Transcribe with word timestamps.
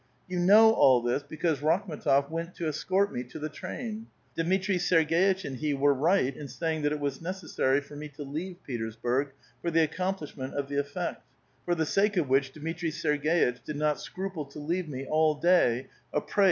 You 0.27 0.39
know 0.39 0.73
all 0.73 1.03
this, 1.03 1.21
because 1.21 1.59
Rakhin6tof 1.59 2.31
went 2.31 2.55
to 2.55 2.67
escort 2.67 3.13
me 3.13 3.23
to 3.25 3.37
the 3.37 3.49
train. 3.49 4.07
Dmitri 4.35 4.77
Serg^itch 4.77 5.45
and 5.45 5.57
he 5.57 5.75
were 5.75 5.93
right 5.93 6.35
in 6.35 6.47
saying 6.47 6.81
that 6.81 6.91
it 6.91 6.99
was 6.99 7.21
necessary 7.21 7.81
for 7.81 7.95
me 7.95 8.09
to 8.17 8.23
leave 8.23 8.63
Petersburg 8.65 9.31
for 9.61 9.69
the 9.69 9.83
accomplishment 9.83 10.55
of 10.55 10.69
the 10.69 10.79
effect, 10.79 11.21
for 11.65 11.75
the 11.75 11.85
sake 11.85 12.17
of 12.17 12.27
which 12.29 12.51
Dmitri 12.51 12.89
Serg^itch 12.89 13.63
did 13.63 13.75
not 13.75 13.97
scru 13.97 14.33
ple 14.33 14.45
to 14.45 14.57
leave 14.57 14.89
me 14.89 15.05
all 15.05 15.35
day 15.35 15.85
a 16.11 16.19
prey 16.19 16.39